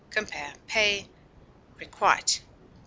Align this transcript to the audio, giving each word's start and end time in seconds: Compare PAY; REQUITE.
Compare 0.09 0.55
PAY; 0.65 1.07
REQUITE. 1.77 2.41